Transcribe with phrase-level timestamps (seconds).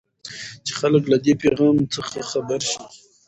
[0.65, 2.81] چې خلک له دې پيفام څخه خبر شي.